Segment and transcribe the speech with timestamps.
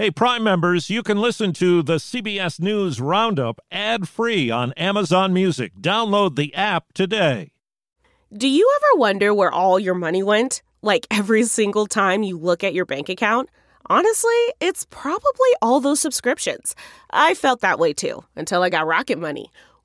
[0.00, 5.32] Hey, Prime members, you can listen to the CBS News Roundup ad free on Amazon
[5.32, 5.74] Music.
[5.74, 7.50] Download the app today.
[8.32, 10.62] Do you ever wonder where all your money went?
[10.82, 13.50] Like every single time you look at your bank account?
[13.86, 16.76] Honestly, it's probably all those subscriptions.
[17.10, 19.50] I felt that way too until I got Rocket Money.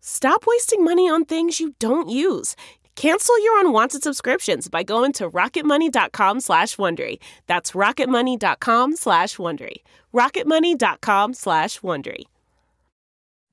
[0.00, 2.56] Stop wasting money on things you don't use.
[2.96, 7.18] Cancel your unwanted subscriptions by going to rocketmoney.com slash Wondery.
[7.46, 9.76] That's rocketmoney.com slash Wondery.
[10.12, 12.24] rocketmoney.com slash Wondery.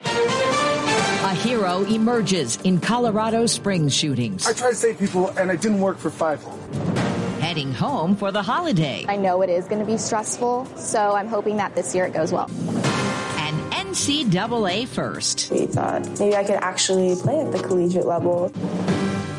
[0.01, 4.47] A hero emerges in Colorado Springs shootings.
[4.47, 6.43] I tried to save people and it didn't work for five.
[7.41, 9.05] Heading home for the holiday.
[9.07, 12.13] I know it is going to be stressful, so I'm hoping that this year it
[12.13, 12.49] goes well.
[13.97, 15.49] NCAA first.
[15.49, 18.51] We thought maybe I could actually play at the collegiate level.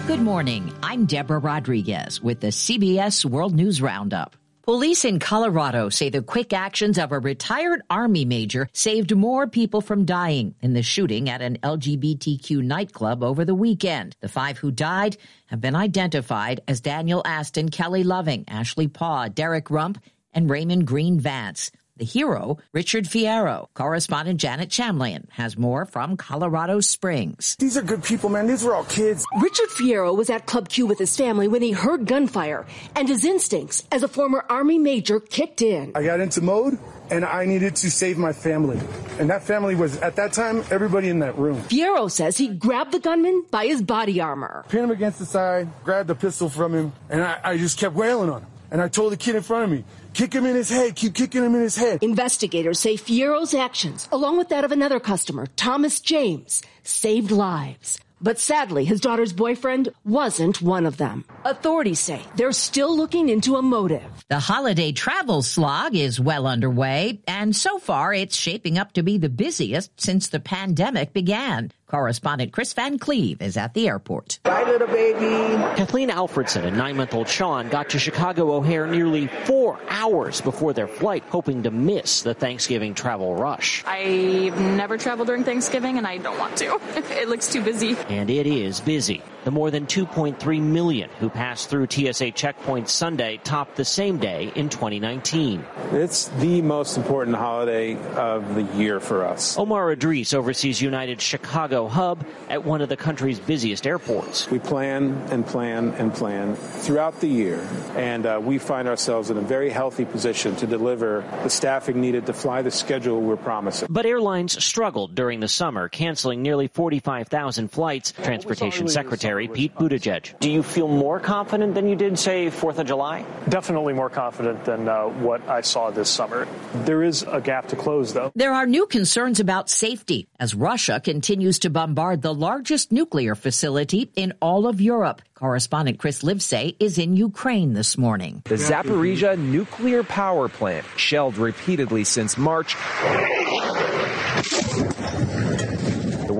[0.08, 0.74] Good morning.
[0.82, 4.34] I'm Deborah Rodriguez with the CBS World News Roundup.
[4.62, 9.80] Police in Colorado say the quick actions of a retired Army major saved more people
[9.80, 14.16] from dying in the shooting at an LGBTQ nightclub over the weekend.
[14.20, 19.70] The five who died have been identified as Daniel Aston, Kelly Loving, Ashley Paugh, Derek
[19.70, 21.70] Rump, and Raymond Green Vance.
[21.98, 23.66] The hero, Richard Fierro.
[23.74, 27.56] Correspondent Janet Shamlian has more from Colorado Springs.
[27.58, 28.46] These are good people, man.
[28.46, 29.26] These were all kids.
[29.42, 33.24] Richard Fierro was at Club Q with his family when he heard gunfire, and his
[33.24, 35.90] instincts as a former Army major kicked in.
[35.96, 36.78] I got into mode
[37.10, 38.78] and I needed to save my family.
[39.18, 41.60] And that family was, at that time, everybody in that room.
[41.62, 44.64] Fierro says he grabbed the gunman by his body armor.
[44.68, 47.94] Pinned him against the side, grabbed the pistol from him, and I, I just kept
[47.94, 48.50] wailing on him.
[48.70, 51.14] And I told the kid in front of me, kick him in his head, keep
[51.14, 52.02] kicking him in his head.
[52.02, 57.98] Investigators say Fierro's actions, along with that of another customer, Thomas James, saved lives.
[58.20, 61.24] But sadly, his daughter's boyfriend wasn't one of them.
[61.44, 64.02] Authorities say they're still looking into a motive.
[64.28, 69.18] The holiday travel slog is well underway, and so far it's shaping up to be
[69.18, 71.70] the busiest since the pandemic began.
[71.88, 74.40] Correspondent Kris Van Cleave is at the airport.
[74.42, 75.56] Bye, little baby.
[75.74, 80.74] Kathleen Alfredson and nine month old Sean got to Chicago O'Hare nearly four hours before
[80.74, 83.82] their flight, hoping to miss the Thanksgiving travel rush.
[83.86, 86.78] I've never traveled during Thanksgiving and I don't want to.
[87.18, 87.96] it looks too busy.
[88.08, 89.22] And it is busy.
[89.44, 94.52] The more than 2.3 million who passed through TSA checkpoints Sunday topped the same day
[94.54, 95.64] in 2019.
[95.92, 99.56] It's the most important holiday of the year for us.
[99.56, 104.50] Omar Idris oversees United Chicago Hub at one of the country's busiest airports.
[104.50, 107.60] We plan and plan and plan throughout the year,
[107.94, 112.26] and uh, we find ourselves in a very healthy position to deliver the staffing needed
[112.26, 113.88] to fly the schedule we're promising.
[113.90, 118.12] But airlines struggled during the summer, canceling nearly 45,000 flights.
[118.12, 120.38] Transportation Secretary Pete Buttigieg.
[120.40, 123.24] Do you feel more confident than you did, say, 4th of July?
[123.48, 126.46] Definitely more confident than uh, what I saw this summer.
[126.84, 128.32] There is a gap to close, though.
[128.34, 134.10] There are new concerns about safety as Russia continues to bombard the largest nuclear facility
[134.16, 135.22] in all of Europe.
[135.34, 138.42] Correspondent Chris Livesay is in Ukraine this morning.
[138.44, 142.76] The Zaporizhia nuclear power plant shelled repeatedly since March.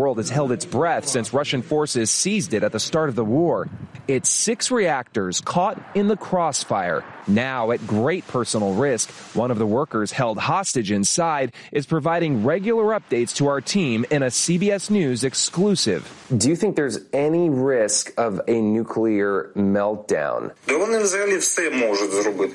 [0.09, 3.15] The world has held its breath since Russian forces seized it at the start of
[3.15, 3.69] the war.
[4.09, 7.05] Its six reactors caught in the crossfire.
[7.27, 12.99] Now, at great personal risk, one of the workers held hostage inside is providing regular
[12.99, 16.11] updates to our team in a CBS News exclusive.
[16.35, 20.53] Do you think there's any risk of a nuclear meltdown?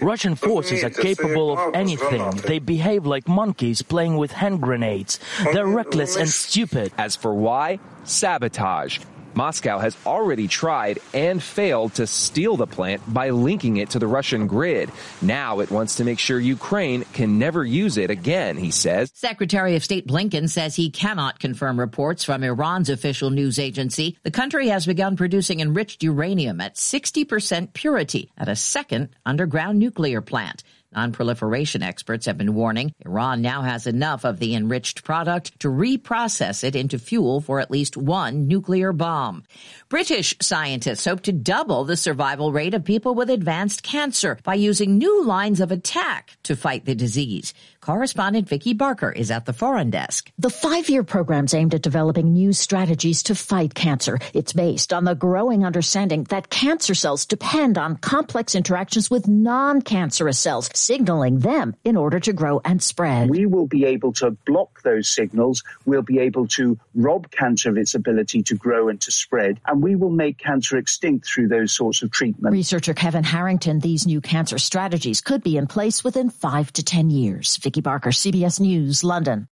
[0.02, 2.32] Russian forces are capable of anything.
[2.48, 5.20] They behave like monkeys playing with hand grenades.
[5.54, 6.92] They're reckless and stupid.
[6.98, 9.00] As for why, sabotage.
[9.36, 14.08] Moscow has already tried and failed to steal the plant by linking it to the
[14.08, 14.92] Russian grid.
[15.22, 19.12] Now it wants to make sure Ukraine can never use it again, he says.
[19.14, 24.18] Secretary of State Blinken says he cannot confirm reports from Iran's official news agency.
[24.24, 30.22] The country has begun producing enriched uranium at 60% purity at a second underground nuclear
[30.22, 30.64] plant.
[30.96, 36.64] Non-proliferation experts have been warning Iran now has enough of the enriched product to reprocess
[36.64, 39.44] it into fuel for at least one nuclear bomb.
[39.90, 44.98] British scientists hope to double the survival rate of people with advanced cancer by using
[44.98, 47.54] new lines of attack to fight the disease.
[47.82, 50.32] Correspondent Vicki Barker is at the foreign desk.
[50.38, 54.20] The five-year program's aimed at developing new strategies to fight cancer.
[54.34, 60.40] It's based on the growing understanding that cancer cells depend on complex interactions with non-cancerous
[60.40, 63.30] cells, signaling them in order to grow and spread.
[63.30, 65.64] We will be able to block those signals.
[65.86, 69.82] We'll be able to rob cancer of its ability to grow and to spread, and
[69.82, 72.54] we will make cancer extinct through those sorts of treatments.
[72.54, 77.10] Researcher Kevin Harrington, these new cancer strategies could be in place within five to ten
[77.10, 77.58] years.
[77.58, 79.48] Vicki Barker, CBS News, London.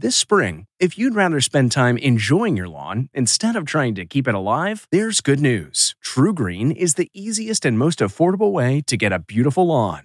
[0.00, 4.28] This spring, if you'd rather spend time enjoying your lawn instead of trying to keep
[4.28, 5.96] it alive, there's good news.
[6.06, 10.04] TruGreen is the easiest and most affordable way to get a beautiful lawn.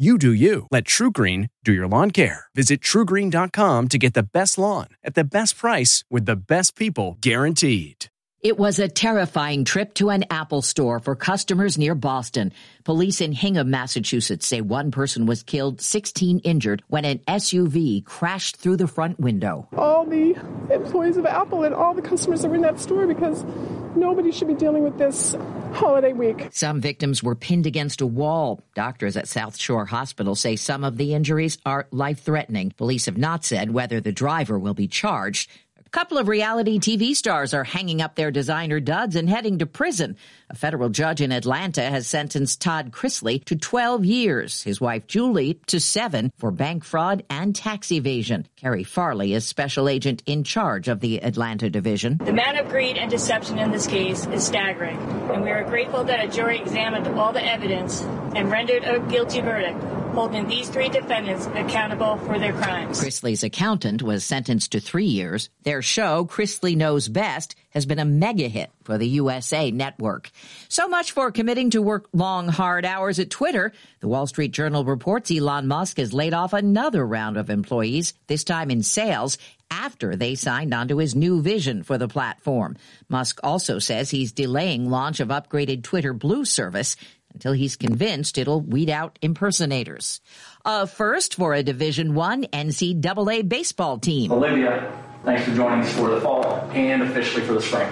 [0.00, 0.68] You do you.
[0.70, 2.46] Let TruGreen do your lawn care.
[2.54, 7.16] Visit trugreen.com to get the best lawn at the best price with the best people
[7.20, 8.06] guaranteed.
[8.40, 12.52] It was a terrifying trip to an Apple store for customers near Boston.
[12.84, 18.58] Police in Hingham, Massachusetts say one person was killed, 16 injured when an SUV crashed
[18.58, 19.68] through the front window.
[19.76, 20.36] All the
[20.70, 23.44] employees of Apple and all the customers that were in that store because
[23.96, 25.36] nobody should be dealing with this
[25.72, 26.48] holiday week.
[26.50, 28.62] Some victims were pinned against a wall.
[28.74, 32.72] Doctors at South Shore Hospital say some of the injuries are life threatening.
[32.76, 35.50] Police have not said whether the driver will be charged.
[35.90, 40.16] Couple of reality TV stars are hanging up their designer duds and heading to prison.
[40.50, 45.60] A federal judge in Atlanta has sentenced Todd Chrisley to 12 years, his wife Julie
[45.66, 48.46] to seven for bank fraud and tax evasion.
[48.56, 52.18] Keri Farley is special agent in charge of the Atlanta division.
[52.18, 54.98] The amount of greed and deception in this case is staggering,
[55.32, 58.02] and we are grateful that a jury examined all the evidence
[58.36, 59.82] and rendered a guilty verdict
[60.18, 63.00] holding these three defendants accountable for their crimes.
[63.00, 65.48] Chrisley's accountant was sentenced to three years.
[65.62, 70.32] Their show, Chrisley Knows Best, has been a mega hit for the USA network.
[70.68, 73.72] So much for committing to work long, hard hours at Twitter.
[74.00, 78.42] The Wall Street Journal reports Elon Musk has laid off another round of employees, this
[78.42, 79.38] time in sales,
[79.70, 82.76] after they signed onto his new vision for the platform.
[83.08, 86.96] Musk also says he's delaying launch of upgraded Twitter Blue service
[87.38, 90.20] until he's convinced it'll weed out impersonators.
[90.64, 94.32] A first for a Division One NCAA baseball team.
[94.32, 94.92] Olivia,
[95.24, 97.88] thanks for joining us for the fall and officially for the spring.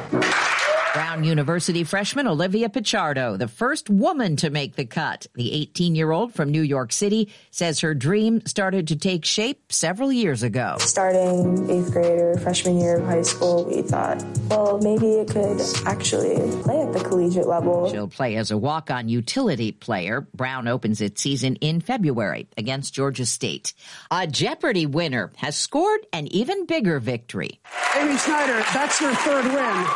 [0.97, 5.27] Brown University freshman Olivia Pichardo, the first woman to make the cut.
[5.35, 9.71] The 18 year old from New York City says her dream started to take shape
[9.71, 10.77] several years ago.
[10.79, 15.61] Starting eighth grade or freshman year of high school, we thought, well, maybe it could
[15.85, 17.91] actually play at the collegiate level.
[17.91, 20.27] She'll play as a walk on utility player.
[20.33, 23.75] Brown opens its season in February against Georgia State.
[24.11, 27.61] A Jeopardy winner has scored an even bigger victory.
[27.99, 29.87] Amy Schneider, that's her third win.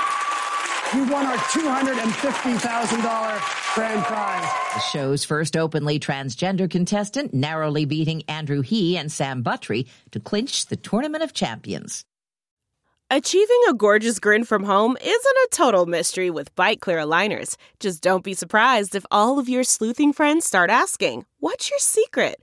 [0.93, 4.51] You won our $250,000 grand prize.
[4.75, 10.67] The show's first openly transgender contestant, narrowly beating Andrew He and Sam Buttrey to clinch
[10.67, 12.05] the Tournament of Champions.
[13.09, 17.55] Achieving a gorgeous grin from home isn't a total mystery with Byte Clear aligners.
[17.79, 22.43] Just don't be surprised if all of your sleuthing friends start asking, What's your secret?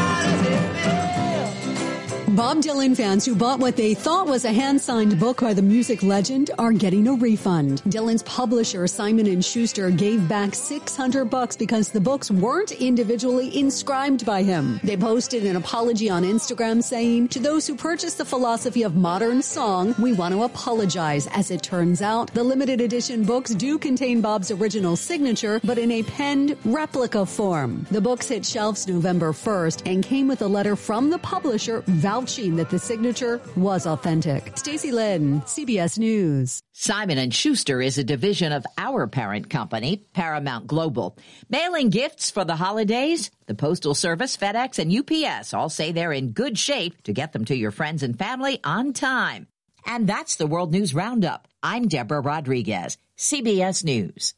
[0.23, 0.60] Hallelujah.
[2.31, 6.01] Bob Dylan fans who bought what they thought was a hand-signed book by the music
[6.01, 7.81] legend are getting a refund.
[7.89, 14.25] Dylan's publisher Simon & Schuster gave back 600 bucks because the books weren't individually inscribed
[14.25, 14.79] by him.
[14.81, 19.41] They posted an apology on Instagram saying, "To those who purchased the philosophy of modern
[19.41, 21.27] song, we want to apologize.
[21.33, 25.91] As it turns out, the limited edition books do contain Bob's original signature, but in
[25.91, 27.85] a penned replica form.
[27.91, 32.20] The books hit shelves November 1st and came with a letter from the publisher vouching
[32.21, 34.55] vouching that the signature was authentic.
[34.55, 36.61] Stacy Lynn, CBS News.
[36.71, 41.17] Simon and Schuster is a division of our parent company, Paramount Global.
[41.49, 43.31] Mailing gifts for the holidays?
[43.47, 47.45] The Postal Service, FedEx, and UPS all say they're in good shape to get them
[47.45, 49.47] to your friends and family on time.
[49.87, 51.47] And that's the World News Roundup.
[51.63, 54.35] I'm Deborah Rodriguez, CBS News.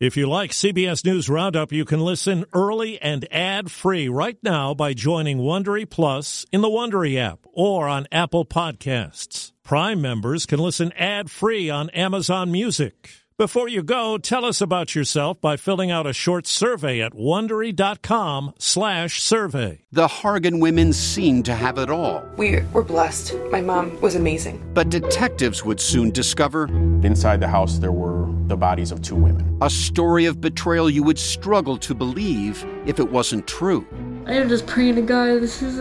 [0.00, 4.94] If you like CBS News Roundup, you can listen early and ad-free right now by
[4.94, 9.50] joining Wondery Plus in the Wondery app or on Apple Podcasts.
[9.64, 13.10] Prime members can listen ad-free on Amazon Music.
[13.38, 19.84] Before you go, tell us about yourself by filling out a short survey at wondery.com/survey.
[19.92, 22.24] The Hargan women seem to have it all.
[22.36, 23.36] We were blessed.
[23.52, 24.60] My mom was amazing.
[24.74, 26.64] But detectives would soon discover
[27.04, 28.17] inside the house there were
[28.48, 29.58] the bodies of two women.
[29.62, 33.86] A story of betrayal you would struggle to believe if it wasn't true.
[34.26, 35.80] I am just praying to God this is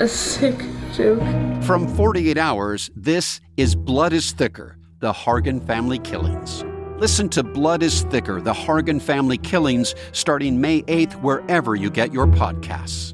[0.00, 0.56] a sick
[0.94, 1.20] joke.
[1.64, 6.64] From 48 Hours, this is Blood is Thicker: The Hargan Family Killings.
[6.98, 12.12] Listen to Blood is Thicker The Hargan Family Killings starting May 8th, wherever you get
[12.12, 13.13] your podcasts.